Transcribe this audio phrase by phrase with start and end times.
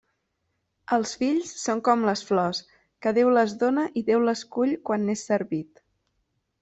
[0.95, 2.61] Els fills són com les flors,
[3.05, 5.87] que Déu les dóna i Déu les cull quan n'és servit.